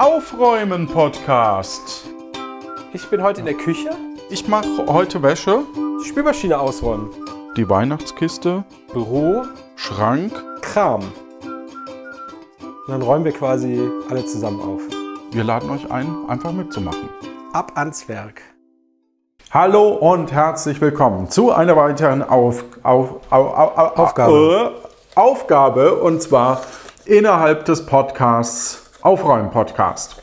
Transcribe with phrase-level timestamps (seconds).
[0.00, 2.08] Aufräumen Podcast.
[2.94, 3.90] Ich bin heute in der Küche.
[4.30, 5.60] Ich mache heute Wäsche,
[6.02, 7.10] Die Spülmaschine ausräumen.
[7.54, 8.64] die Weihnachtskiste,
[8.94, 9.42] Büro,
[9.76, 10.32] Schrank.
[10.62, 11.02] Kram.
[12.62, 13.78] Und dann räumen wir quasi
[14.08, 14.80] alle zusammen auf.
[15.32, 17.10] Wir laden euch ein, einfach mitzumachen.
[17.52, 18.40] Ab ans Werk.
[19.50, 24.72] Hallo und herzlich willkommen zu einer weiteren Auf, auf, auf, auf, Aufgabe.
[25.14, 26.62] Äh, Aufgabe und zwar
[27.04, 30.22] innerhalb des Podcasts Aufräumen Podcast.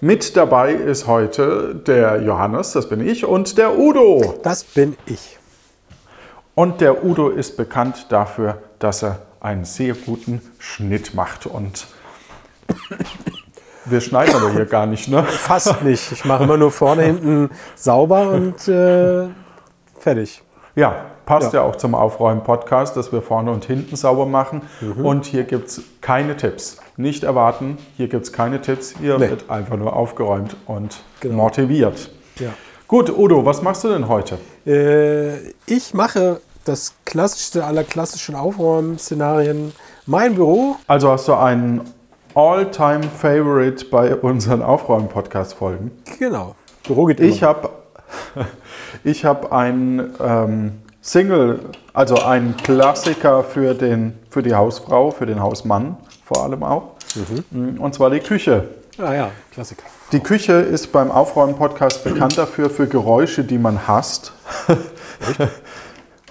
[0.00, 4.40] Mit dabei ist heute der Johannes, das bin ich, und der Udo.
[4.42, 5.38] Das bin ich.
[6.56, 11.46] Und der Udo ist bekannt dafür, dass er einen sehr guten Schnitt macht.
[11.46, 11.86] Und
[13.84, 15.22] wir schneiden aber hier gar nicht, ne?
[15.22, 16.10] Fast nicht.
[16.10, 19.28] Ich mache immer nur vorne, hinten sauber und äh,
[20.00, 20.42] fertig.
[20.74, 20.96] Ja,
[21.26, 21.66] passt ja, Ja.
[21.68, 24.62] auch zum Aufräumen-Podcast, dass wir vorne und hinten sauber machen.
[24.80, 25.04] Mhm.
[25.06, 26.78] Und hier gibt es keine Tipps.
[26.96, 28.94] Nicht erwarten, hier gibt es keine Tipps.
[29.00, 29.30] Hier Nee.
[29.30, 31.36] wird einfach nur aufgeräumt und Genau.
[31.44, 32.10] motiviert.
[32.38, 32.50] Ja.
[32.88, 34.38] Gut, Udo, was machst du denn heute?
[34.66, 39.72] Äh, ich mache das klassischste aller klassischen Aufräumen-Szenarien.
[40.06, 40.76] Mein Büro.
[40.86, 41.80] Also hast du einen
[42.34, 45.90] All-Time-Favorite bei unseren Aufräumen-Podcast-Folgen?
[46.18, 46.54] Genau.
[46.86, 47.48] Büro geht Ich immer.
[47.48, 47.70] habe
[49.04, 51.60] ich hab ein ähm, Single,
[51.92, 56.92] also ein Klassiker für, den, für die Hausfrau, für den Hausmann vor allem auch.
[57.50, 57.78] Mhm.
[57.78, 58.68] Und zwar die Küche.
[58.98, 59.82] Ah ja, Klassiker.
[60.12, 64.32] Die Küche ist beim Aufräumen-Podcast bekannt dafür, für Geräusche, die man hasst.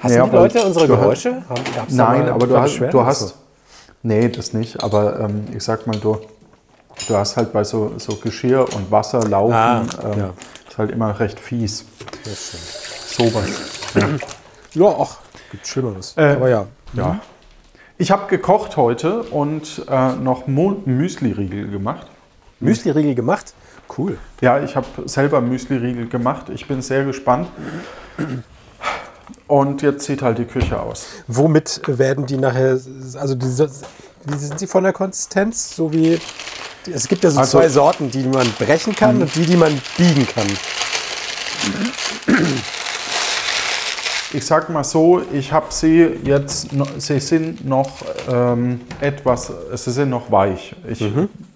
[0.01, 1.43] Hassen Ja, die Leute unsere hast- Geräusche?
[1.75, 3.35] Gab's Nein, aber du hast, du hast.
[4.01, 4.83] Nee, das nicht.
[4.83, 6.17] Aber ähm, ich sag mal, du,
[7.07, 10.29] du hast halt bei so, so Geschirr und Wasser laufen, Ah, ähm, ja.
[10.73, 11.85] Ist halt immer recht fies.
[12.25, 13.45] Sowas.
[14.75, 15.17] Ja, ach,
[15.51, 16.15] gibt Schlimmeres.
[16.17, 16.65] Äh, Aber ja.
[16.93, 17.19] Ja.
[17.99, 22.07] Ich habe gekocht heute und äh, noch Mu Müsli-Riegel gemacht.
[22.59, 23.53] Müsli-Riegel gemacht?
[23.95, 24.17] Cool.
[24.41, 26.49] Ja, ich habe selber Müsli-Riegel gemacht.
[26.49, 27.49] Ich bin sehr gespannt.
[29.45, 31.05] Und jetzt sieht halt die Küche aus.
[31.27, 32.79] Womit werden die nachher,
[33.19, 35.75] also wie sind sie von der Konsistenz?
[35.75, 36.19] So wie,
[36.91, 39.79] es gibt ja so Also- zwei Sorten, die man brechen kann und die, die man
[39.97, 40.47] biegen kann.
[44.35, 47.91] Ich sag mal so, ich habe sie jetzt, sie sind noch
[48.31, 50.75] ähm, etwas, sie sind noch weich.
[50.87, 51.05] Ich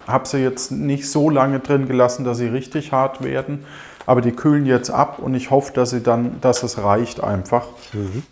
[0.06, 3.64] habe sie jetzt nicht so lange drin gelassen, dass sie richtig hart werden,
[4.06, 7.66] aber die kühlen jetzt ab und ich hoffe, dass sie dann, dass es reicht einfach.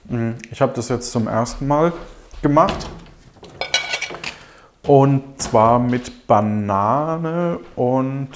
[0.09, 1.93] Mm, Ich habe das jetzt zum ersten Mal
[2.41, 2.87] gemacht
[4.87, 8.29] und zwar mit Banane und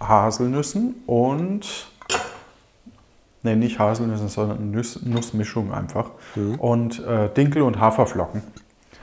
[0.00, 1.66] Haselnüssen und
[3.42, 6.10] Ne, nicht Haselnüsse, sondern Nuss, Nussmischung einfach.
[6.58, 8.42] Und äh, Dinkel und Haferflocken.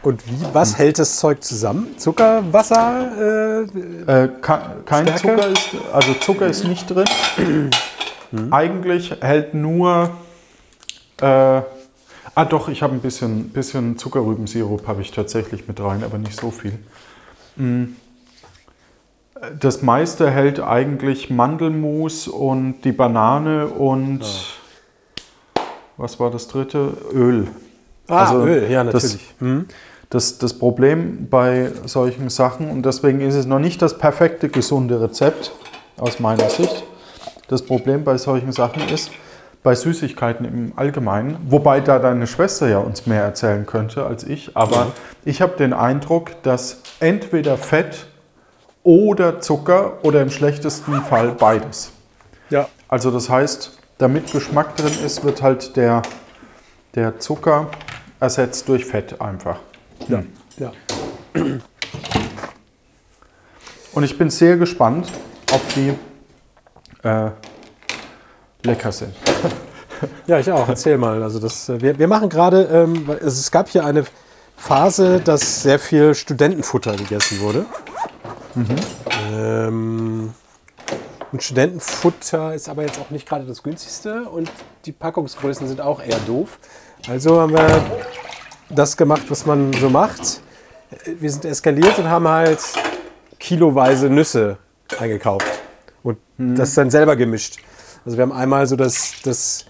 [0.03, 1.97] Und wie, was hält das Zeug zusammen?
[1.97, 3.63] Zucker, Wasser?
[4.07, 4.30] Äh, Äh,
[4.86, 5.18] kein Stärke?
[5.18, 7.72] Zucker ist, also Zucker ist nicht drin.
[8.52, 10.12] Eigentlich hält nur,
[11.19, 11.62] äh,
[12.38, 16.40] ah doch, ich habe ein bisschen, bisschen Zuckerrübensirup habe ich tatsächlich mit rein, aber nicht
[16.40, 16.78] so viel.
[17.56, 17.96] Mm.
[19.59, 24.22] Das meiste hält eigentlich Mandelmus und die Banane und
[25.98, 26.96] was war das dritte?
[27.12, 27.48] Öl.
[28.08, 29.34] ah, Also Öl, ja, das- natürlich.
[29.40, 29.66] Hm.
[30.09, 35.02] Das, das Problem bei solchen Sachen, und deswegen ist es noch nicht das perfekte, gesunde
[35.02, 35.52] Rezept
[35.98, 36.84] aus meiner Sicht.
[37.50, 39.12] Das Problem bei solchen Sachen ist,
[39.67, 44.55] bei Süßigkeiten im Allgemeinen, wobei da deine Schwester ja uns mehr erzählen könnte als ich,
[44.55, 44.94] aber
[45.25, 48.07] ich habe den Eindruck, dass entweder Fett
[48.83, 51.91] oder Zucker oder im schlechtesten Fall beides.
[52.50, 52.69] Ja.
[52.88, 56.01] Also das heißt, damit Geschmack drin ist, wird halt der,
[56.95, 57.67] der Zucker
[58.22, 59.59] ersetzt durch Fett einfach.
[60.07, 60.23] Ja.
[60.59, 60.72] ja.
[63.91, 65.11] Und ich bin sehr gespannt,
[65.51, 65.94] ob die
[67.06, 67.31] äh,
[68.67, 69.13] lecker sind.
[70.28, 70.67] Ja, ich auch.
[70.67, 71.23] Erzähl mal.
[71.23, 74.03] Also das, äh, wir, wir machen gerade, ähm, es, gab hier eine
[74.55, 77.66] Phase, dass sehr viel Studentenfutter gegessen wurde.
[79.31, 80.33] Ähm,
[81.31, 84.50] und Studentenfutter ist aber jetzt auch nicht gerade das günstigste und
[84.86, 86.57] die Packungsgrößen sind auch eher doof.
[87.07, 87.83] Also haben wir
[88.69, 90.42] das gemacht, was man so macht.
[91.06, 92.59] Wir sind eskaliert und haben halt
[93.39, 94.57] kiloweise Nüsse
[94.97, 95.47] eingekauft
[96.01, 97.59] und das dann selber gemischt.
[98.07, 99.65] Also wir haben einmal so das, das,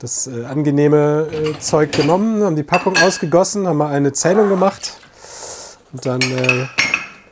[0.00, 4.98] das äh, angenehme äh, Zeug genommen, haben die Packung ausgegossen, haben mal eine Zählung gemacht
[5.90, 6.66] und dann äh,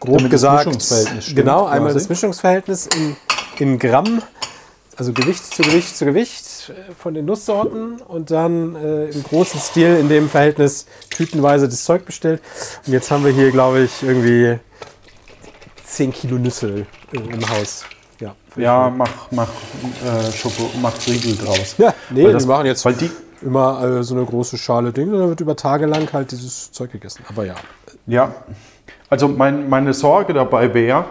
[0.01, 1.99] grob Damit das gesagt, Mischungsverhältnis stimmt, genau, einmal quasi.
[1.99, 3.17] das Mischungsverhältnis in,
[3.59, 4.23] in Gramm,
[4.97, 9.61] also Gewicht zu Gewicht zu Gewicht äh, von den Nusssorten und dann äh, im großen
[9.61, 12.41] Stil in dem Verhältnis tütenweise das Zeug bestellt.
[12.87, 14.59] Und jetzt haben wir hier, glaube ich, irgendwie
[15.85, 17.85] 10 Kilo Nüsse im Haus.
[18.59, 21.75] Ja, Ja, mach, mach, äh, Schoko, mach Riegel draus.
[21.79, 23.11] Ja, nee, Weil das- machen jetzt Weil die,
[23.43, 26.73] immer äh, so eine große Schale Ding und dann wird über Tage lang halt dieses
[26.73, 27.25] Zeug gegessen.
[27.29, 27.55] Aber ja.
[28.07, 28.33] ja,
[29.11, 31.05] also mein, meine Sorge dabei wäre,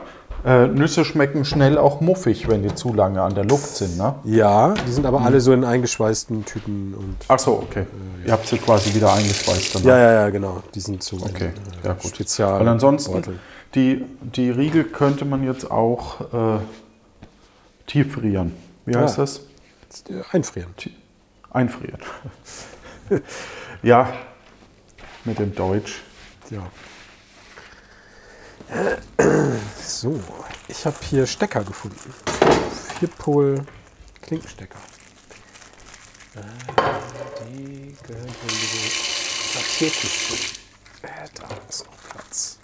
[0.45, 3.97] äh, Nüsse schmecken schnell auch muffig, wenn die zu lange an der Luft sind.
[3.97, 4.15] Ne?
[4.23, 7.15] Ja, die sind aber alle so in eingeschweißten Tüten und.
[7.27, 7.85] Ach so, okay.
[8.25, 9.75] Ihr habt sie quasi wieder eingespeist.
[9.75, 9.83] Dann.
[9.83, 10.61] Ja, ja, ja, genau.
[10.75, 12.11] Die sind so Okay, in, ja äh, gut.
[12.11, 12.61] Spezial.
[12.61, 13.39] Und ansonsten, Beutel.
[13.73, 16.59] die, die Riegel könnte man jetzt auch äh,
[17.87, 18.53] tieffrieren.
[18.85, 19.01] Wie Ah.
[19.01, 19.41] heißt das?
[20.31, 20.73] Einfrieren.
[21.49, 21.99] Einfrieren.
[23.81, 24.13] ja,
[25.25, 26.01] mit dem Deutsch.
[26.49, 26.69] Ja.
[29.81, 30.19] So,
[30.67, 32.13] ich habe hier Stecker gefunden.
[32.99, 33.65] Vierpol
[34.21, 34.77] Klinkenstecker.
[36.35, 36.39] Äh,
[37.49, 40.33] Die gehören in diese Papierkiste.
[41.03, 42.59] Äh, Da ist noch Platz.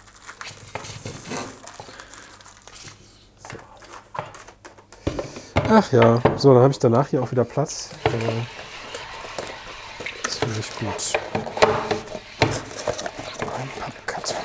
[5.68, 7.90] Ach ja, so, dann habe ich danach hier auch wieder Platz.
[8.04, 8.10] Äh,
[10.24, 11.12] Das finde ich gut.
[13.60, 14.36] Ein Pappkarton.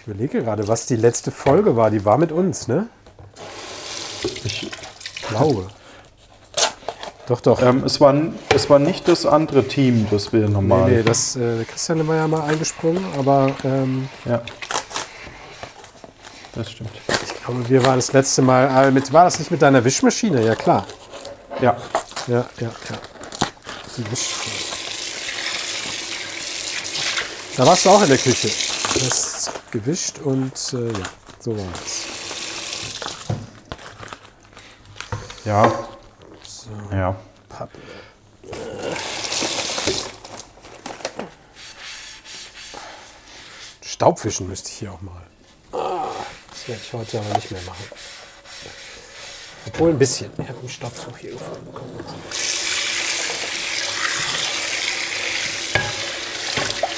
[0.00, 1.90] Ich überlege gerade, was die letzte Folge war.
[1.90, 2.88] Die war mit uns, ne?
[4.44, 4.70] Ich,
[5.28, 5.68] Glaube.
[7.28, 7.62] Doch, doch.
[7.62, 8.14] ähm, es, war,
[8.54, 10.90] es war nicht das andere Team, das wir normal.
[10.90, 14.42] Nee, nee, das, äh, Christian war ja mal eingesprungen, aber ähm, Ja.
[16.54, 16.90] Das stimmt.
[17.44, 19.12] Glaube, wir waren das letzte Mal äh, mit.
[19.12, 20.44] War das nicht mit deiner Wischmaschine?
[20.44, 20.86] Ja, klar.
[21.60, 21.76] Ja.
[22.26, 22.98] Ja, ja, ja.
[23.96, 24.56] Die Wischmaschine.
[27.56, 28.48] Da warst du auch in der Küche.
[28.94, 31.04] Das gewischt und äh, ja,
[31.40, 32.06] so war es.
[35.44, 35.72] Ja.
[36.92, 37.16] Ja.
[37.48, 37.78] Pappe.
[43.82, 45.22] Staubwischen müsste ich hier auch mal.
[46.62, 47.84] Das werde ich heute aber nicht mehr machen.
[49.66, 50.30] Obwohl ein bisschen.
[50.38, 51.72] Ich habe einen Staubsauger hier gefunden.
[51.72, 51.82] Mal.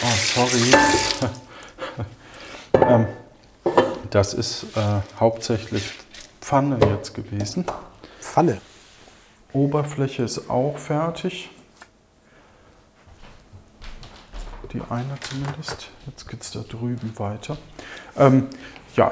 [0.02, 0.74] Oh, sorry.
[2.86, 3.06] ähm,
[4.10, 5.92] das ist äh, hauptsächlich
[6.42, 7.64] Pfanne jetzt gewesen.
[8.20, 8.60] Pfanne.
[9.54, 11.48] Oberfläche ist auch fertig.
[14.74, 15.88] Die eine zumindest.
[16.06, 17.56] Jetzt geht es da drüben weiter.
[18.18, 18.50] Ähm,
[18.94, 19.10] ja.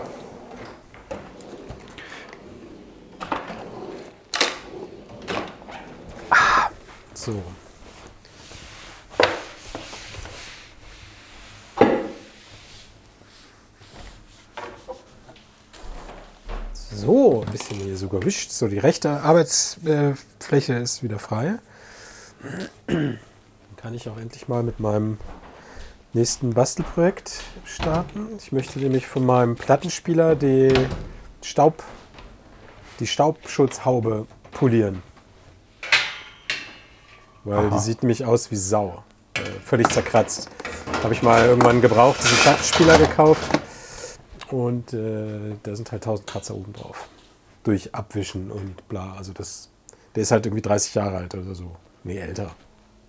[7.24, 7.40] So.
[16.74, 18.50] So, ein bisschen hier so gewischt.
[18.50, 21.60] So, die rechte Arbeitsfläche ist wieder frei.
[22.88, 23.20] Dann
[23.76, 25.18] kann ich auch endlich mal mit meinem
[26.14, 28.30] nächsten Bastelprojekt starten.
[28.36, 30.74] Ich möchte nämlich von meinem Plattenspieler die
[31.40, 31.84] Staub,
[32.98, 35.04] die Staubschutzhaube polieren.
[37.44, 37.76] Weil Aha.
[37.76, 39.02] die sieht nämlich aus wie Sau.
[39.34, 40.48] Äh, völlig zerkratzt.
[41.02, 43.42] Habe ich mal irgendwann gebraucht, diesen Plattenspieler gekauft.
[44.50, 47.08] Und äh, da sind halt 1000 Kratzer oben drauf.
[47.64, 49.14] Durch Abwischen und bla.
[49.16, 49.70] Also das,
[50.14, 51.72] der ist halt irgendwie 30 Jahre alt oder so.
[52.04, 52.50] Nee, älter.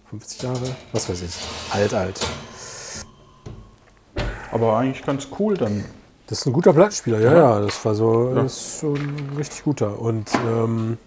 [0.10, 0.76] 50 Jahre?
[0.94, 1.36] Was weiß ich.
[1.72, 2.20] Alt, alt.
[4.52, 5.84] Aber eigentlich ganz cool dann.
[6.28, 7.60] Das ist ein guter Plattenspieler, ja, ja.
[7.60, 8.44] Das war so, Ja.
[8.44, 10.00] das ist so ein richtig guter.
[10.00, 10.98] Und ähm,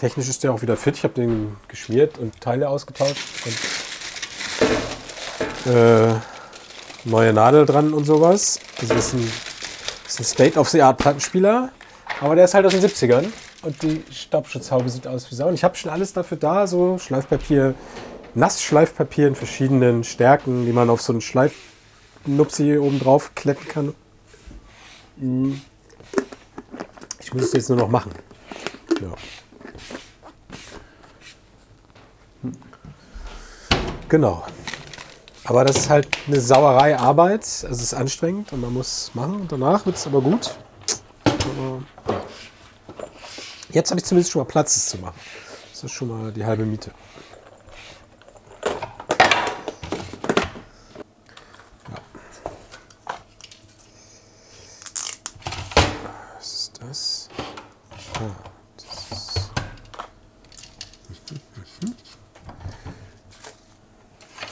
[0.00, 0.96] technisch ist der auch wieder fit.
[0.96, 3.18] Ich habe den geschmiert und Teile ausgetauscht.
[5.66, 6.14] Und, äh,
[7.04, 8.58] neue Nadel dran und sowas.
[8.80, 9.32] Also das ist ein,
[10.18, 11.68] ein State-of-the-Art-Plattenspieler.
[12.20, 13.26] Aber der ist halt aus den 70ern.
[13.62, 15.48] Und die Staubschutzhaube sieht aus wie Sau.
[15.48, 17.74] Und ich habe schon alles dafür da, so Schleifpapier,
[18.34, 23.94] Nassschleifpapier in verschiedenen Stärken, die man auf so einen Schleifnupsi oben drauf kletten kann.
[25.18, 25.60] Mhm.
[27.20, 28.12] Ich muss es jetzt nur noch machen.
[29.02, 29.14] Ja.
[34.10, 34.44] Genau.
[35.44, 37.42] Aber das ist halt eine Sauerei Arbeit.
[37.42, 39.40] Es ist anstrengend und man muss es machen.
[39.42, 40.54] Und danach wird es aber gut.
[41.26, 41.80] Ja.
[43.70, 45.18] Jetzt habe ich zumindest schon mal Platz, es zu machen.
[45.72, 46.90] Das ist schon mal die halbe Miete.
[56.36, 57.28] Was ist das?
[58.14, 58.30] Ah,
[58.76, 59.50] das ist.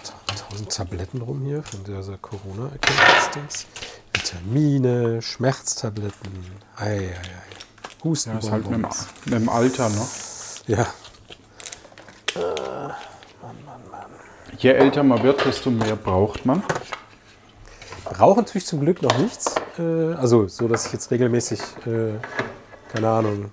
[0.04, 3.66] Ta- Tausend Tabletten rum hier von dieser Corona-Erkenntnis.
[4.12, 6.30] Vitamine, Schmerztabletten.
[6.76, 8.04] Ei, ei, ei.
[8.04, 8.30] Husten.
[8.30, 10.06] Ja, ist halt mit dem, dem Alter, ne?
[10.68, 10.87] Ja.
[14.56, 16.62] Je älter man wird, desto mehr braucht man.
[18.20, 19.56] Rauchen tue ich zum Glück noch nichts.
[19.80, 22.12] Äh, also so, dass ich jetzt regelmäßig, äh,
[22.92, 23.50] keine Ahnung,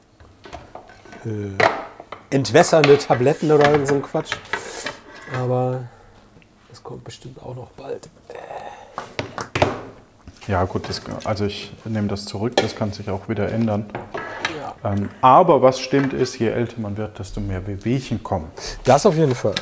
[1.25, 1.49] äh,
[2.29, 4.35] entwässernde Tabletten oder irgend so ein Quatsch.
[5.35, 5.85] Aber
[6.85, 8.07] kommt bestimmt auch noch bald.
[10.47, 13.87] Ja, gut, das, also ich nehme das zurück, das kann sich auch wieder ändern.
[14.55, 14.91] Ja.
[14.91, 18.51] Ähm, aber was stimmt ist, je älter man wird, desto mehr Wehwehchen kommen.
[18.83, 19.55] Das auf jeden Fall.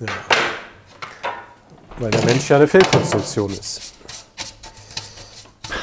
[0.00, 0.06] Ja.
[1.98, 3.92] Weil der Mensch ja eine Fehlkonstruktion ist.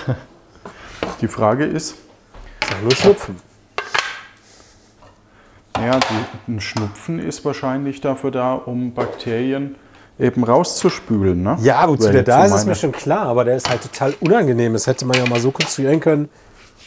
[1.22, 3.36] Die Frage ist, Ist ja nur Schnupfen.
[5.78, 9.75] ja, die, ein Schnupfen ist wahrscheinlich dafür da, um Bakterien
[10.20, 11.42] eben rauszuspülen.
[11.42, 11.58] Ne?
[11.62, 14.74] Ja, wozu der da ist, ist mir schon klar, aber der ist halt total unangenehm.
[14.74, 16.30] Das hätte man ja mal so konstruieren können,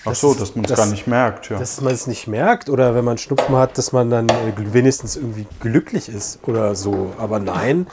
[0.04, 1.48] Ach so, das- dass man es gar nicht merkt.
[1.50, 1.58] Ja.
[1.58, 5.16] dass man es nicht merkt oder wenn man Schnupfen hat, dass man dann äh, wenigstens
[5.16, 7.12] irgendwie glücklich ist oder so.
[7.18, 7.86] Aber nein,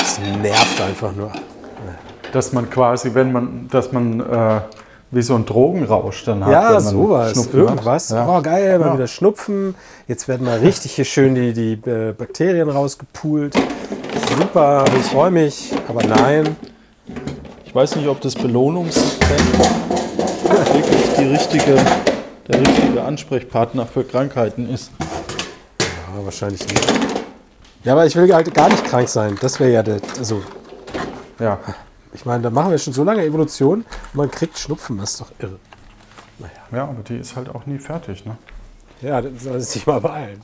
[0.00, 1.30] es nervt einfach nur.
[2.32, 4.60] Dass man quasi, wenn man, dass man äh,
[5.10, 6.52] wie so ein Drogenrausch dann hat.
[6.52, 8.10] Ja, wenn man sowas, Schnupfen irgendwas.
[8.10, 8.16] Hat.
[8.16, 8.38] Ja.
[8.38, 8.94] Oh, geil, mal Ja.
[8.94, 9.74] wieder Schnupfen.
[10.08, 13.54] Jetzt werden mal richtig hier schön die, die äh, Bakterien rausgepult.
[14.36, 15.72] Super, ich freue mich.
[15.88, 16.56] Aber nein,
[17.64, 19.66] Ich weiß nicht, ob das Belohnungszentrum
[20.44, 21.74] wirklich die richtige,
[22.48, 24.90] der richtige Ansprechpartner für Krankheiten ist.
[25.80, 26.92] ja, wahrscheinlich nicht.
[27.84, 29.36] Ja, aber ich will halt gar nicht krank sein.
[29.40, 30.00] Das wäre ja der.
[30.18, 30.42] Also,
[31.38, 31.58] Ja,
[32.12, 34.98] ich meine, da machen wir schon so lange Evolution und man kriegt Schnupfen.
[34.98, 35.58] Das ist doch irre.
[36.72, 38.24] ja, aber die ist halt auch nie fertig.
[38.24, 38.36] Ne?
[39.02, 40.40] Ja, das soll sich mal beeilen.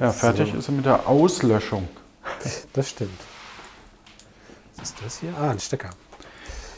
[0.00, 1.88] Ja, fertig ist sie mit der Auslöschung.
[2.74, 3.18] Das stimmt.
[4.76, 5.30] Was ist das hier?
[5.40, 5.90] Ah, ein Stecker.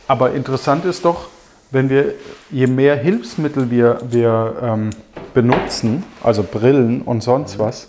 [0.08, 1.28] Aber interessant ist doch,
[1.70, 2.14] wenn wir,
[2.50, 4.90] je mehr Hilfsmittel wir, wir ähm,
[5.34, 7.88] benutzen, also Brillen und sonst was,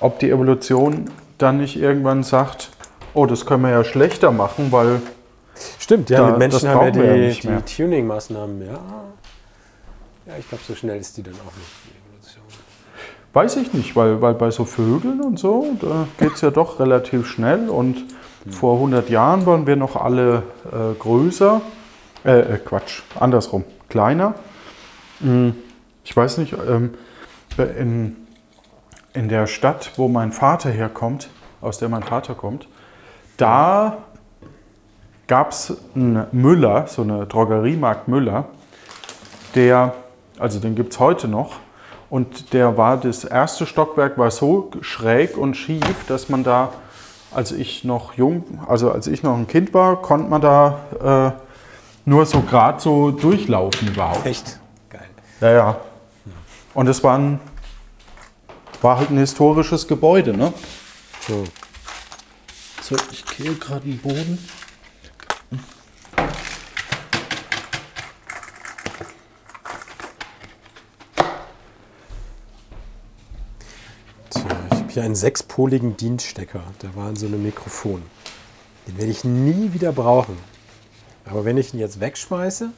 [0.00, 2.70] ob die Evolution dann nicht irgendwann sagt,
[3.14, 5.00] oh, das können wir ja schlechter machen, weil
[5.78, 7.76] Stimmt, ja, Da- mit Menschen haben wir wir ja die, die.
[7.76, 8.72] Tuning-Maßnahmen, ja.
[10.26, 11.87] Ja, ich glaube, so schnell ist die dann auch nicht, die.
[13.32, 16.80] Weiß ich nicht, weil, weil bei so Vögeln und so, da geht es ja doch
[16.80, 17.68] relativ schnell.
[17.68, 18.04] Und
[18.48, 20.42] vor 100 Jahren waren wir noch alle
[20.72, 21.60] äh, größer.
[22.24, 24.34] Äh, äh, Quatsch, andersrum, kleiner.
[25.20, 25.50] Mm,
[26.04, 26.94] Ich weiß nicht, ähm,
[27.58, 28.16] in,
[29.12, 31.28] in der Stadt, wo mein Vater herkommt,
[31.60, 32.66] aus der mein Vater kommt,
[33.36, 33.98] da
[35.26, 38.46] gab es einen Müller, so eine Drogeriemarkt Müller,
[39.54, 39.94] der,
[40.38, 41.56] also den gibt es heute noch,
[42.10, 46.72] und der war, das erste Stockwerk war so schräg und schief, dass man da,
[47.32, 52.08] als ich noch jung, also als ich noch ein Kind war, konnte man da äh,
[52.08, 54.24] nur so gerade so durchlaufen überhaupt.
[54.24, 54.58] Echt?
[54.88, 55.08] Geil.
[55.40, 55.76] Ja, ja.
[56.74, 57.40] Und es war, ein,
[58.80, 60.52] war halt ein historisches Gebäude, ne?
[61.26, 61.44] So.
[62.80, 64.38] So, ich kehle gerade den Boden.
[74.30, 74.42] Tja,
[74.98, 76.60] hier einen sechspoligen Dienststecker.
[76.82, 78.02] Der war in so einem Mikrofon.
[78.88, 80.36] Den werde ich nie wieder brauchen.
[81.24, 82.70] Aber wenn ich ihn jetzt wegschmeiße,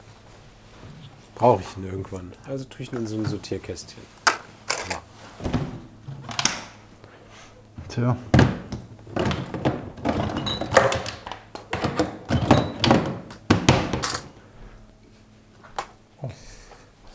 [1.33, 2.31] brauche ich ihn irgendwann.
[2.47, 4.03] Also tue ich ihn in so ein Sortierkästchen.
[7.89, 8.15] Tja.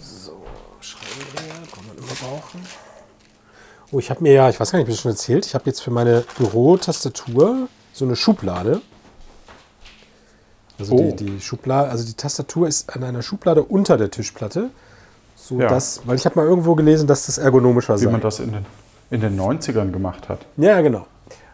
[0.00, 0.44] So,
[0.80, 2.60] Schraubendreher kann man immer brauchen.
[3.96, 5.64] Oh, ich habe mir ja, ich weiß gar nicht, ob ich schon erzählt, ich habe
[5.64, 8.82] jetzt für meine Bürotastatur so eine Schublade.
[10.78, 11.14] Also Oh.
[11.16, 14.68] die, die Schublade, also die Tastatur ist an einer Schublade unter der Tischplatte.
[15.34, 15.68] So Ja.
[15.68, 18.10] dass, weil ich habe mal irgendwo gelesen, dass das ergonomischer Wie sei.
[18.10, 18.66] man das in den,
[19.08, 20.40] in den 90ern gemacht hat.
[20.58, 21.06] Ja, genau.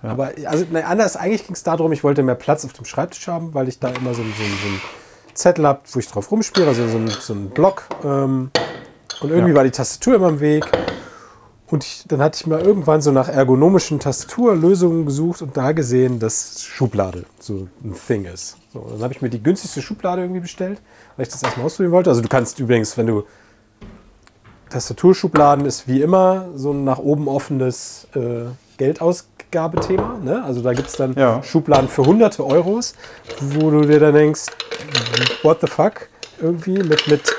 [0.03, 3.29] Aber also, ne, anders, eigentlich ging es darum, ich wollte mehr Platz auf dem Schreibtisch
[3.29, 4.81] haben, weil ich da immer so, so, so einen
[5.35, 7.85] Zettel habe, wo ich drauf rumspiele, also so, ein, so einen Block.
[8.03, 8.51] Ähm,
[9.21, 9.57] und irgendwie Ja.
[9.59, 10.65] war die Tastatur immer im Weg.
[11.73, 16.19] Und ich, dann hatte ich mal irgendwann so nach ergonomischen Tastaturlösungen gesucht und da gesehen,
[16.19, 18.59] dass Schublade so ein Thing ist.
[18.75, 20.83] So, dann habe ich mir die günstigste Schublade irgendwie bestellt,
[21.17, 22.11] weil ich das erstmal ausprobieren wollte.
[22.11, 23.25] Also du kannst übrigens, wenn du
[24.69, 30.19] Tastaturschubladen ist wie immer so ein nach oben offenes äh, Geldausgabethema.
[30.23, 30.45] Ne?
[30.45, 31.43] Also da gibt es dann Ja.
[31.43, 32.95] Schubladen für hunderte Euros,
[33.41, 34.45] wo du dir dann denkst,
[35.43, 36.09] what the fuck?
[36.39, 37.35] Irgendwie mit, mit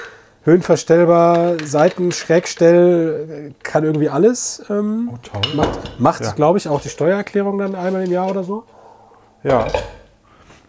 [0.46, 4.64] höhenverstellbar, Seiten, Schrägstell, kann irgendwie alles.
[4.70, 5.42] Ähm, Oh, toll.
[5.56, 6.32] macht, macht Ja.
[6.32, 8.64] glaube ich, auch die Steuererklärung dann einmal im Jahr oder so.
[9.44, 9.68] Ja.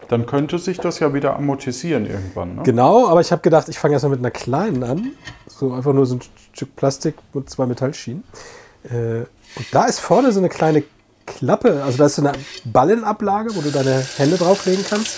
[0.07, 2.55] Dann könnte sich das ja wieder amortisieren irgendwann.
[2.57, 2.61] Ne?
[2.63, 5.11] Genau, aber ich habe gedacht, ich fange erstmal mit einer kleinen an.
[5.47, 6.21] So einfach nur so ein
[6.53, 8.23] Stück Plastik mit zwei Metallschienen.
[8.83, 9.21] Äh,
[9.57, 10.83] und da ist vorne so eine kleine
[11.25, 12.33] Klappe, also da ist so eine
[12.65, 15.17] Ballenablage, wo du deine Hände drauflegen kannst.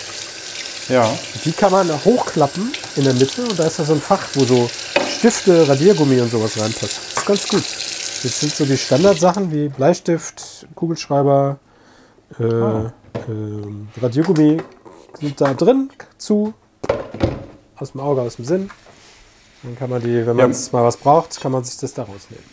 [0.88, 1.08] Ja.
[1.44, 4.44] Die kann man hochklappen in der Mitte und da ist da so ein Fach, wo
[4.44, 4.70] so
[5.18, 7.00] Stifte, Radiergummi und sowas reinpasst.
[7.14, 7.64] Das ist ganz gut.
[8.22, 11.58] Das sind so die Standardsachen wie Bleistift, Kugelschreiber,
[12.40, 14.58] äh, ähm, Radiergummi
[15.20, 16.54] sind da drin, zu,
[17.76, 18.70] aus dem Auge, aus dem Sinn.
[19.62, 20.58] Dann kann man die, wenn man Ja.
[20.72, 22.44] mal was braucht, kann man sich das da rausnehmen.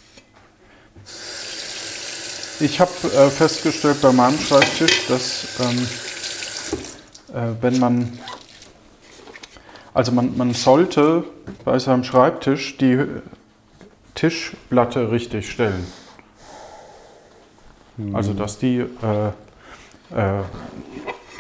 [2.60, 6.15] Ich habe äh, festgestellt bei meinem Schreibtisch, dass ähm, äh,
[7.62, 8.18] wenn man,
[9.94, 11.24] also man, man sollte
[11.64, 13.06] bei seinem Schreibtisch die
[14.16, 15.86] Tischplatte richtig stellen.
[18.14, 19.28] Also dass die äh,
[20.14, 20.42] äh,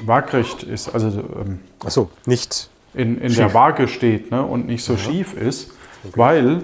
[0.05, 2.69] waagrecht ist, also ähm, Achso, nicht.
[2.93, 3.37] in, in Schief.
[3.37, 5.71] der Waage steht ne, und nicht so schief ist,
[6.15, 6.63] weil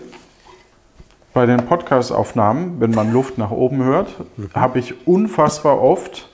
[1.34, 4.10] bei den Podcast-Aufnahmen, wenn man Luft nach oben hört,
[4.54, 6.30] habe ich unfassbar oft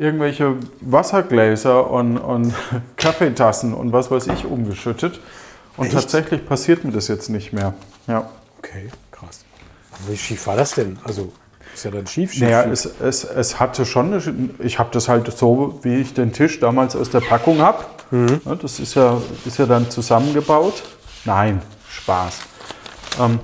[0.00, 2.54] irgendwelche Wassergläser und, und
[2.96, 5.20] Kaffeetassen und was weiß ich umgeschüttet.
[5.76, 5.94] Und Echt?
[5.94, 7.74] tatsächlich passiert mir das jetzt nicht mehr.
[8.06, 8.28] Ja.
[8.58, 9.44] Okay, krass.
[10.08, 10.98] Wie schief war das denn?
[11.04, 11.32] Also,
[11.74, 12.42] ist ja dann schief, schief.
[12.42, 16.32] Naja, es, es, es hatte schon, eine, ich habe das halt so, wie ich den
[16.32, 17.84] Tisch damals aus der Packung habe.
[18.10, 20.82] Ja, das ist ja, ist ja dann zusammengebaut.
[21.24, 22.40] Nein, Spaß.
[23.20, 23.38] Ähm,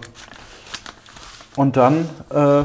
[1.54, 2.64] und dann äh,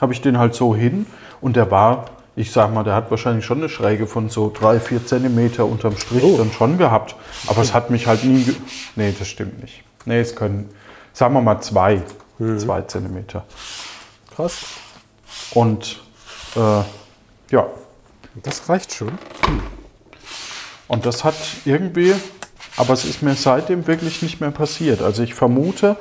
[0.00, 1.06] habe ich den halt so hin
[1.40, 4.78] und der war, ich sag mal, der hat wahrscheinlich schon eine Schräge von so drei,
[4.80, 6.36] vier Zentimeter unterm Strich Oh.
[6.36, 7.16] dann schon gehabt.
[7.48, 8.44] Aber es hat mich halt nie.
[8.44, 8.54] Ge
[8.96, 9.82] nee, das stimmt nicht.
[10.04, 10.68] Nee, es können,
[11.12, 12.00] sagen wir mal, zwei,
[12.58, 13.44] zwei Zentimeter.
[14.34, 14.58] krass.
[15.52, 16.00] Und
[16.56, 16.60] äh,
[17.50, 17.66] ja,
[18.42, 19.18] Das reicht schon.
[20.86, 22.14] und das hat irgendwie,
[22.76, 25.02] aber es ist mir seitdem wirklich nicht mehr passiert.
[25.02, 25.96] Also ich vermute,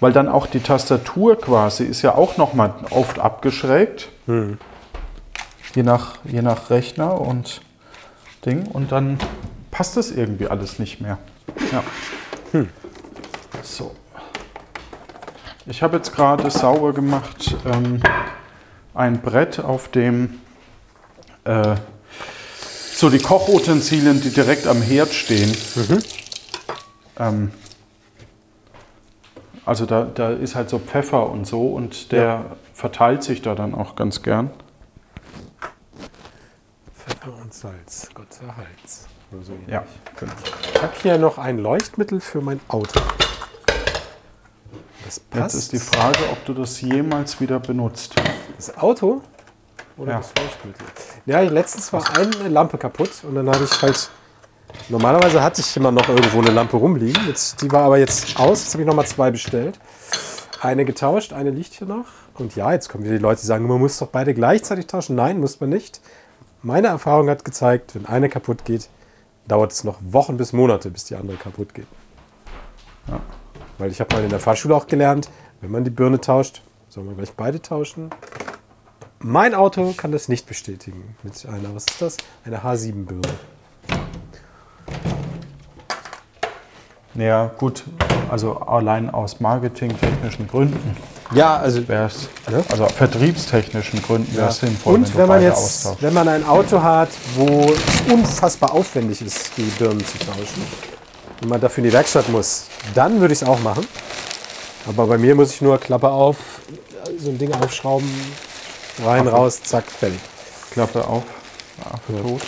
[0.00, 4.08] weil dann auch die Tastatur quasi ist ja auch noch mal oft abgeschrägt,
[5.74, 7.60] je, nach, je nach Rechner und
[8.44, 8.66] Ding.
[8.66, 9.18] Und dann
[9.70, 11.18] passt das irgendwie alles nicht mehr.
[11.72, 11.82] Ja.
[13.62, 13.94] So.
[15.66, 18.00] Ich habe jetzt gerade sauber gemacht ähm,
[18.94, 20.40] ein Brett, auf dem
[21.44, 21.76] äh,
[22.92, 25.56] so die Kochutensilien, die direkt am Herd stehen.
[27.18, 27.50] Ähm,
[29.64, 33.74] also da, da ist halt so Pfeffer und so und der verteilt sich da dann
[33.74, 34.50] auch ganz gern.
[37.60, 39.06] Salz, Gott erhalts.
[39.30, 39.84] Oder so Ja,
[40.18, 40.32] genau.
[40.74, 42.98] Ich habe hier noch ein Leuchtmittel für mein Auto.
[45.04, 45.42] Das passt.
[45.42, 48.14] Jetzt ist die Frage, ob du das jemals wieder benutzt.
[48.56, 49.20] Das Auto
[49.98, 50.18] oder Ja.
[50.20, 50.86] das Leuchtmittel?
[51.26, 54.08] Ja, letztens war eine Lampe kaputt und dann habe ich halt.
[54.88, 57.26] Normalerweise hatte ich immer noch irgendwo eine Lampe rumliegen.
[57.28, 58.62] Jetzt, die war aber jetzt aus.
[58.62, 59.78] Jetzt habe ich nochmal zwei bestellt.
[60.62, 62.06] Eine getauscht, eine liegt hier noch.
[62.38, 65.14] Und ja, jetzt kommen wieder die Leute, die sagen, man muss doch beide gleichzeitig tauschen.
[65.16, 66.00] Nein, muss man nicht.
[66.62, 68.90] Meine Erfahrung hat gezeigt, wenn eine kaputt geht,
[69.48, 71.86] dauert es noch Wochen bis Monate, bis die andere kaputt geht.
[73.78, 75.30] Weil ich habe mal in der Fahrschule auch gelernt,
[75.62, 78.10] wenn man die Birne tauscht, soll man gleich beide tauschen.
[79.20, 82.16] Mein Auto kann das nicht bestätigen mit einer, was ist das?
[82.44, 83.22] Eine H7-Birne.
[87.14, 87.84] Ja, gut,
[88.30, 90.94] also allein aus marketingtechnischen Gründen
[91.32, 92.60] Ja, also wäre es, Ja.
[92.68, 96.02] also vertriebstechnischen Gründen wäre es sinnvoll, und du wenn man jetzt, austauschst.
[96.02, 100.64] wenn man ein Auto hat, wo es unfassbar aufwendig ist, die Birnen zu tauschen,
[101.40, 102.64] und man dafür in die Werkstatt muss,
[102.94, 103.86] dann würde ich es auch machen.
[104.86, 106.36] Aber bei mir muss ich nur Klappe auf,
[107.18, 108.08] so ein Ding aufschrauben,
[109.04, 110.18] rein, raus, zack, fertig.
[110.72, 111.22] Klappe auf,
[111.84, 112.40] Affe tot.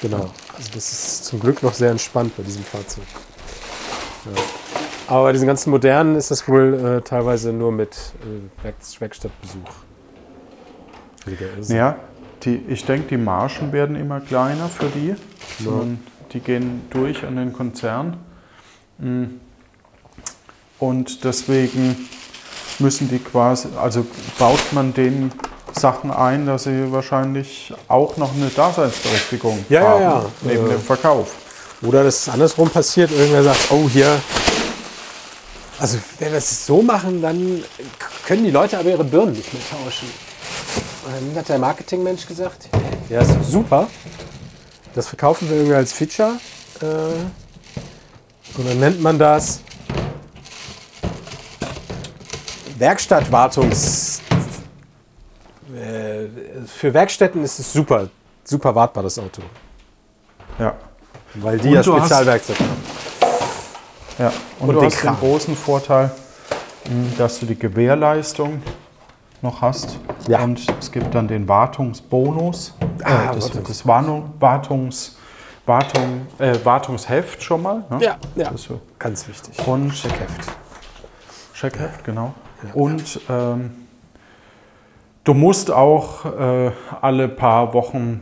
[0.00, 0.30] Genau.
[0.56, 3.04] Also das ist zum Glück noch sehr entspannt bei diesem Fahrzeug.
[4.24, 4.42] Ja.
[5.08, 9.70] Aber bei diesen ganzen modernen ist das wohl äh, teilweise nur mit äh, Werk Werkstattbesuch.
[11.68, 11.96] Ja,
[12.42, 15.14] die, ich denke, die Margen werden immer kleiner für die.
[15.62, 16.00] sondern
[16.32, 18.16] Die gehen durch an den Konzern.
[18.98, 19.24] Mm.
[20.78, 22.08] Und deswegen
[22.78, 24.06] müssen die quasi, also
[24.38, 25.32] baut man den
[25.72, 30.24] Sachen ein, dass sie wahrscheinlich auch noch eine Daseinsberechtigung Ja, ja, haben, ja.
[30.42, 31.34] neben dem Verkauf.
[31.82, 34.18] Oder das ist andersrum passiert, irgendwer sagt, oh hier.
[35.78, 37.62] Also wenn wir es so machen, dann
[38.26, 40.08] können die Leute aber ihre Birnen nicht mehr tauschen.
[41.04, 42.68] Und dann hat der Marketingmensch gesagt,
[43.08, 43.86] ja, ist super.
[44.94, 46.38] Das verkaufen wir irgendwie als Feature.
[46.80, 46.86] Äh,
[48.58, 49.60] und dann nennt man das
[52.78, 54.22] Werkstattwartungs.
[55.74, 56.26] Äh,
[56.66, 58.08] für Werkstätten ist es super,
[58.44, 59.42] super wartbar, das Auto.
[60.58, 60.74] Ja.
[61.34, 62.95] Weil die Und ja Spezialwerkzeuge haben.
[64.18, 65.14] Ja, und, Und du hast Kram.
[65.14, 66.10] den großen Vorteil,
[66.88, 68.62] mh, dass du die Gewährleistung
[69.42, 69.98] noch hast.
[70.28, 70.42] Ja.
[70.42, 72.74] Und es gibt dann den Wartungsbonus.
[73.04, 75.16] Ah, äh, das, das Warnung, Wartungs,
[75.66, 77.84] Wartung, äh, Wartungsheft schon mal.
[77.90, 77.98] Ne?
[78.00, 78.56] Ja, ja.
[78.56, 78.80] So.
[78.98, 79.66] Ganz wichtig.
[79.66, 80.50] Und Checkheft.
[81.54, 82.34] Checkheft, genau.
[82.72, 83.70] Und ähm,
[85.24, 88.20] du musst auch äh, alle paar Wochen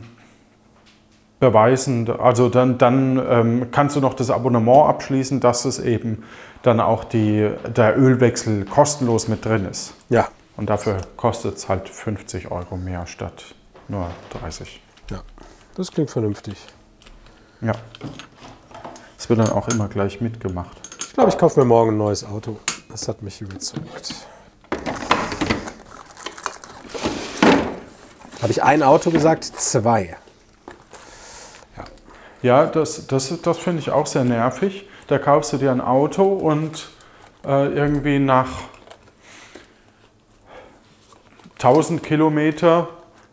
[1.39, 6.23] beweisen, also dann, dann ähm, kannst du noch das Abonnement abschließen, dass es eben
[6.61, 9.93] dann auch die, der Ölwechsel kostenlos mit drin ist.
[10.09, 10.29] Ja.
[10.57, 13.43] Und dafür kostet es halt 50 Euro mehr statt
[13.87, 14.81] nur 30.
[15.11, 15.21] ja.
[15.75, 16.55] Das klingt vernünftig.
[17.59, 17.73] Ja.
[19.17, 20.77] Das wird dann auch immer gleich mitgemacht.
[20.99, 22.57] Ich glaube, ich kaufe mir morgen ein neues Auto.
[22.89, 24.15] Das hat mich überzeugt.
[28.41, 29.43] Habe ich ein Auto gesagt?
[29.43, 30.15] Zwei.
[32.45, 34.87] Ja, das, das, das finde ich auch sehr nervig.
[35.07, 36.89] Da kaufst du dir ein Auto und
[37.43, 38.49] äh, irgendwie nach
[41.55, 42.87] 1000 Kilometer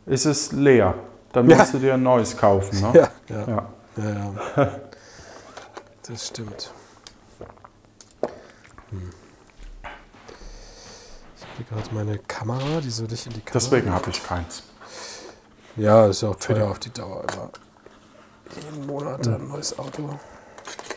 [0.07, 0.95] ist es leer.
[1.35, 1.59] Dann Ja.
[1.59, 2.81] musst du dir ein neues kaufen.
[2.81, 3.11] Ne?
[3.29, 3.69] Ja, ja, Ja.
[3.99, 4.33] ja.
[4.57, 4.71] ja.
[6.09, 6.73] Das stimmt.
[8.91, 9.11] Hm.
[11.37, 13.53] Ich habe gerade meine Kamera, die soll ich in die Kamera.
[13.53, 14.63] Deswegen habe ich keins.
[15.77, 17.23] Ja, ist ja auch teuer auf die Dauer.
[17.31, 17.51] Aber
[18.57, 20.11] jeden Monat ein neues Auto.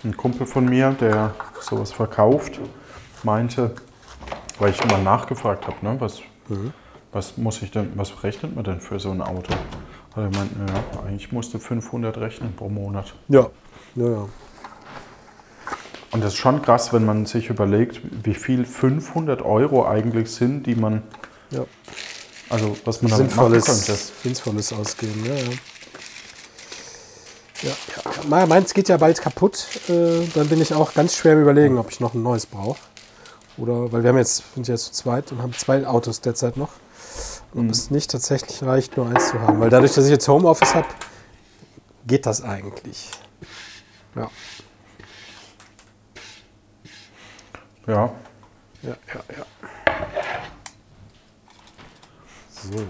[0.03, 2.59] Ein Kumpel von mir, der sowas verkauft,
[3.23, 3.71] meinte,
[4.59, 6.21] weil ich immer nachgefragt habe, ne, was,
[7.11, 9.53] was muss ich denn, was rechnet man denn für so ein Auto?
[10.15, 13.13] Hat er meint, ja, eigentlich musst du 500 rechnen pro Monat.
[13.27, 13.49] Ja.
[13.95, 14.29] Ja, ja.
[16.11, 20.65] Und das ist schon krass, wenn man sich überlegt, wie viel 500 Euro eigentlich sind,
[20.65, 21.03] die man,
[21.49, 21.65] ja.
[22.49, 23.97] also was man damit machen könnte.
[24.23, 25.57] sinnvolles Ausgeben, ja, ja.
[27.65, 28.23] Ja, ja.
[28.29, 29.65] Me- Meins geht ja bald kaputt.
[29.89, 32.77] Äh, dann bin ich auch ganz schwer im überlegen, ob ich noch ein neues brauche.
[33.57, 36.69] Oder, weil wir haben jetzt, sind ja zu zweit und haben zwei Autos derzeit noch.
[37.53, 39.59] Und ob es nicht tatsächlich reicht, nur eins zu haben.
[39.61, 40.87] Weil dadurch, dass ich jetzt Homeoffice habe,
[42.05, 43.09] geht das eigentlich.
[44.15, 44.29] Ja,
[47.87, 48.11] Ja,
[48.83, 49.45] ja, ja, ja.
[52.49, 52.83] So.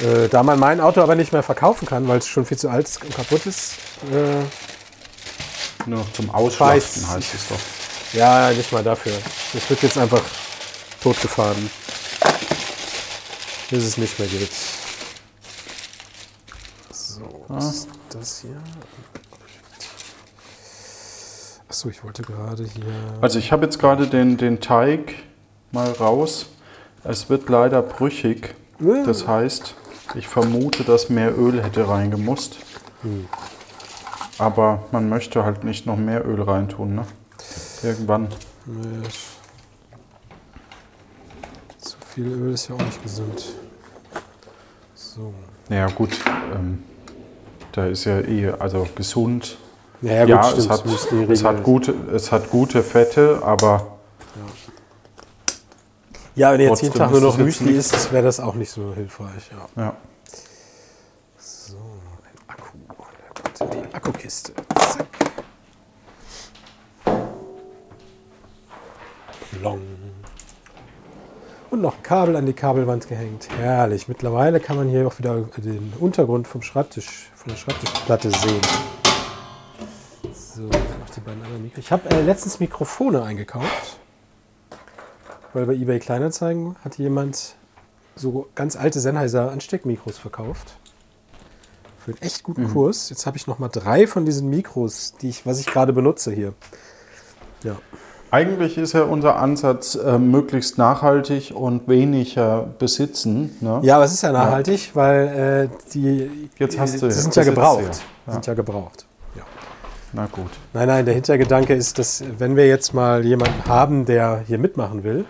[0.00, 2.68] Äh, da man mein Auto aber nicht mehr verkaufen kann, weil es schon viel zu
[2.68, 3.74] alt und kaputt ist,
[4.12, 7.58] äh, nur zum Ausschlachten heißt es doch.
[8.12, 9.12] ja, nicht mal dafür.
[9.52, 10.22] Das wird jetzt einfach
[11.02, 11.70] totgefahren,
[13.70, 14.50] bis es nicht mehr geht.
[16.92, 18.60] So, was ist das hier?
[21.68, 22.84] Achso, ich wollte gerade hier.
[23.20, 25.14] Also ich habe jetzt gerade den, den Teig
[25.72, 26.46] mal raus.
[27.04, 28.54] Es wird leider brüchig.
[28.78, 29.74] Das heißt,
[30.16, 32.56] ich vermute, dass mehr Öl hätte reingemusst.
[34.38, 36.94] Aber man möchte halt nicht noch mehr Öl reintun.
[36.94, 37.06] Ne?
[37.82, 38.28] Irgendwann.
[38.66, 39.08] Nee.
[41.78, 43.44] Zu viel Öl ist ja auch nicht gesund.
[44.94, 45.32] So.
[45.68, 46.10] Ja gut,
[46.54, 46.82] ähm,
[47.72, 49.56] da ist ja eh, also gesund.
[50.00, 50.58] Naja, gut, ja, stimmt.
[50.58, 53.98] es, hat, es, hat gute, es hat gute Fette, aber
[54.34, 54.72] Ja,
[56.36, 59.50] wenn du jetzt jeden Tag nur noch Müsli isst, wäre das auch nicht so hilfreich.
[59.76, 59.82] Ja.
[59.82, 59.96] ja.
[61.38, 62.76] So, ein Akku.
[62.88, 64.52] Der kommt in die Akkukiste.
[64.74, 65.06] Zack.
[69.50, 69.80] Plong.
[71.70, 73.48] Und noch ein Kabel an die Kabelwand gehängt.
[73.58, 74.06] Herrlich.
[74.06, 78.60] Mittlerweile kann man hier auch wieder den Untergrund vom Schreibtisch, von der Schreibtischplatte sehen.
[80.34, 81.84] So, noch die beiden anderen Mikros.
[81.84, 83.98] Ich habe äh, letztens Mikrofone eingekauft.
[85.56, 87.54] Weil bei eBay Kleinanzeigen hat jemand
[88.14, 90.76] so ganz alte Sennheiser Ansteckmikros verkauft.
[92.04, 93.08] Für einen echt guten Kurs.
[93.08, 96.30] Jetzt habe ich noch mal drei von diesen Mikros, die ich, was ich gerade benutze
[96.30, 96.52] hier.
[97.64, 97.76] Ja.
[98.30, 103.56] Eigentlich ist ja unser Ansatz, äh, möglichst nachhaltig und weniger besitzen.
[103.62, 103.80] Ne?
[103.82, 107.34] Ja, aber es ist ja nachhaltig, weil äh, die, Jetzt hast du die ja- sind
[107.34, 108.02] ja gebraucht.
[108.26, 108.32] ja.
[108.34, 109.06] Sind ja gebraucht.
[109.34, 109.44] Ja.
[110.12, 110.50] Na gut.
[110.74, 115.02] Nein, nein, der Hintergedanke ist, dass wenn wir jetzt mal jemanden haben, der hier mitmachen
[115.02, 115.24] will,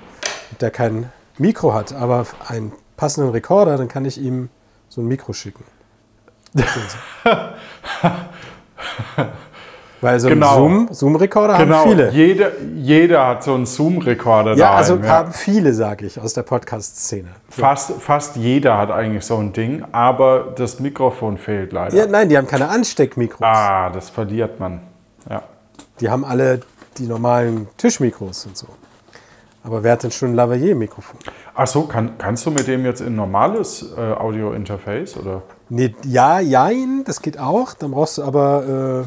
[0.60, 4.48] der kein Mikro hat, aber einen passenden Rekorder, dann kann ich ihm
[4.88, 5.64] so ein Mikro schicken.
[10.02, 10.66] Weil so Genau.
[10.66, 12.10] einen Zoom- Zoom-Rekorder Genau, haben viele.
[12.10, 14.76] Jeder, jeder hat so einen Zoom-Rekorder Ja, daheim.
[14.76, 15.08] also ja.
[15.08, 17.28] haben viele, sage ich, aus der Podcast-Szene.
[17.48, 21.96] Fast, fast jeder hat eigentlich so ein Ding, aber das Mikrofon fehlt leider.
[21.96, 23.40] Ja, nein, die haben keine Ansteckmikros.
[23.42, 24.80] Ah, das verliert man.
[25.30, 25.42] Ja.
[26.00, 26.60] Die haben alle
[26.98, 28.66] die normalen Tischmikros und so.
[29.66, 31.18] Aber wer hat denn schon ein Lavalier-Mikrofon?
[31.52, 35.42] Ach so, kann, kannst du mit dem jetzt in normales äh, Audio-Interface oder?
[35.68, 37.74] Nee, ja, jein, das geht auch.
[37.74, 39.04] Dann brauchst du aber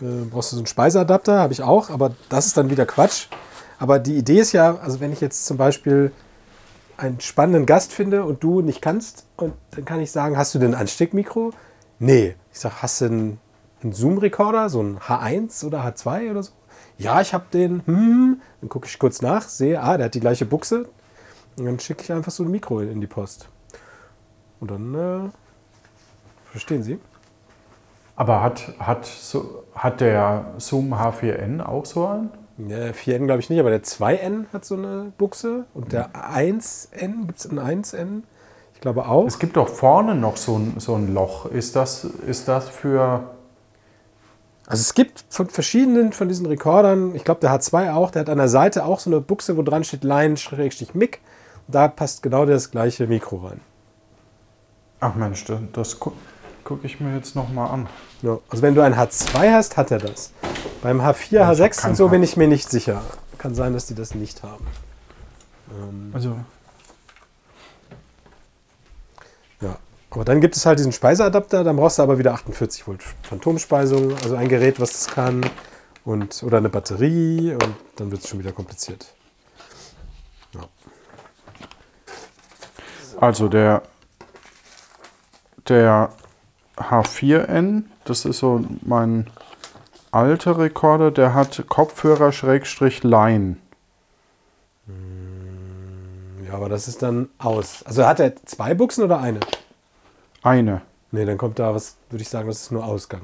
[0.00, 2.86] äh, äh, brauchst du so einen Speiseadapter, habe ich auch, aber das ist dann wieder
[2.86, 3.28] Quatsch.
[3.78, 6.10] Aber die Idee ist ja, also wenn ich jetzt zum Beispiel
[6.96, 10.58] einen spannenden Gast finde und du nicht kannst, und dann kann ich sagen, hast du
[10.58, 11.52] denn ein Ansteckmikro?
[12.00, 12.34] Nee.
[12.52, 13.38] Ich sage, hast du einen,
[13.80, 16.50] einen Zoom-Recorder, so ein H1 oder H2 oder so?
[17.00, 17.82] Ja, ich habe den.
[17.86, 18.40] Hm.
[18.60, 20.86] Dann gucke ich kurz nach, sehe, ah, der hat die gleiche Buchse.
[21.58, 23.48] Und dann schicke ich einfach so ein Mikro in die Post.
[24.60, 25.30] Und dann äh,
[26.52, 26.98] verstehen Sie?
[28.16, 32.30] Aber hat, hat, so, hat der Zoom H4n auch so einen?
[32.58, 35.64] Der 4N glaube ich nicht, aber der 2N hat so eine Buchse.
[35.72, 38.22] Und der 1N, gibt es einen 1N?
[38.74, 39.26] Ich glaube auch.
[39.26, 41.46] Es gibt doch vorne noch so ein, so ein Loch.
[41.46, 43.30] Ist das, ist das für.
[44.70, 48.28] Also es gibt von verschiedenen von diesen Rekordern, ich glaube der H2 auch, der hat
[48.28, 51.18] an der Seite auch so eine Buchse, wo dran steht Line-Mic.
[51.66, 53.60] Und da passt genau das gleiche Mikro rein.
[55.00, 56.16] Ach Mensch, das, gucke
[56.62, 57.88] guck ich mir jetzt nochmal an.
[58.22, 60.30] Ja, also wenn du ein H2 hast, hat er das.
[60.82, 63.02] Beim H4, Ja, ich hab H6 kein und so bin ich mir nicht sicher.
[63.38, 64.66] Kann sein, dass die das nicht haben.
[65.72, 66.36] Ähm, Also,
[69.62, 69.76] ja.
[70.10, 74.12] Aber dann gibt es halt diesen Speiseadapter, dann brauchst du aber wieder 48 Volt Phantomspeisung,
[74.22, 75.44] also ein Gerät, was das kann.
[76.04, 79.14] Und, oder eine Batterie und dann wird es schon wieder kompliziert.
[83.20, 83.82] also der,
[85.68, 86.10] der
[86.76, 89.30] H4n, das ist so mein
[90.10, 93.56] alter Rekorder, der hat Kopfhörer-Line.
[96.46, 97.84] Ja, aber das ist dann aus.
[97.84, 99.40] Also hat er zwei Buchsen oder eine?
[100.42, 100.82] Eine.
[101.12, 103.22] Nee, dann kommt da was, würde ich sagen, das ist nur Ausgang.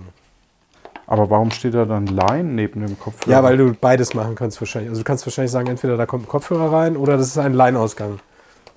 [1.07, 3.37] Aber warum steht da dann Line neben dem Kopfhörer?
[3.37, 4.91] Ja, weil du beides machen kannst wahrscheinlich.
[4.91, 7.55] Also du kannst wahrscheinlich sagen, entweder da kommt ein Kopfhörer rein oder das ist ein
[7.55, 8.19] Line-Ausgang.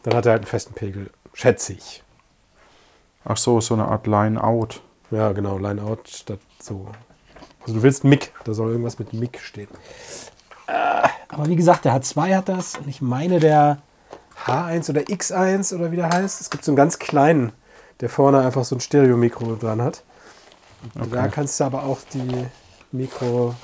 [0.04, 1.10] Dann hat er halt einen festen Pegel.
[1.34, 2.04] Schätze ich.
[3.26, 4.82] Ach so, so eine Art Line-Out.
[5.12, 6.88] Ja, genau, Line-Out statt so.
[7.62, 9.68] Also du willst Mic, da soll irgendwas mit Mic stehen.
[10.68, 13.80] Äh, aber wie gesagt, der H2 hat das und ich meine der
[14.46, 16.42] H1 oder X1 oder wie der heißt.
[16.42, 17.52] Es gibt so einen ganz kleinen,
[18.02, 20.04] der vorne einfach so ein Stereo-Mikro dran hat.
[20.96, 22.48] Und Da kannst du aber auch die
[22.92, 23.56] Mikro,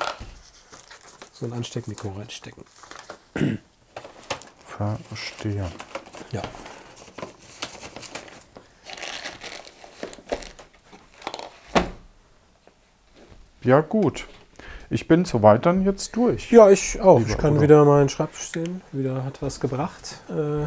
[1.31, 2.63] so ein Ansteckmikro reinstecken.
[4.67, 5.65] Verstehe.
[6.31, 6.41] Ja.
[13.63, 14.27] Ja, gut.
[14.89, 16.51] Ich bin soweit dann jetzt durch.
[16.51, 17.19] Ja, ich auch.
[17.19, 17.61] Lieber Ich kann Udo.
[17.61, 18.81] wieder meinen Schreibtisch sehen.
[18.91, 20.19] Wieder hat was gebracht.
[20.29, 20.65] Äh,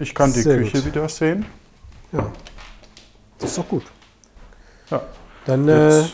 [0.00, 0.86] Ich kann die Küche gut.
[0.86, 1.46] wieder sehen.
[2.14, 2.32] Ja.
[3.38, 3.84] Das ist doch gut.
[4.90, 5.02] Ja.
[5.44, 6.08] Dann äh, würde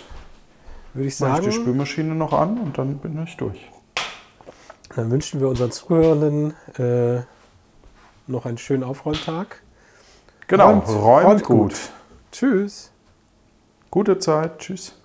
[1.09, 3.71] ich mache ich die sagen, Spülmaschine noch an und dann bin ich durch.
[4.97, 7.23] dann wünschen wir unseren Zuhörenden äh,
[8.27, 9.63] noch einen schönen Aufräumtag.
[10.49, 11.75] Genau, Und räumt, räumt gut.
[12.33, 12.91] Tschüss.
[13.91, 14.59] Gute Zeit.
[14.59, 15.00] Tschüss.